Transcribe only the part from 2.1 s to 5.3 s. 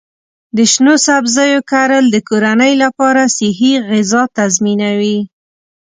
د کورنۍ لپاره صحي غذا تضمینوي.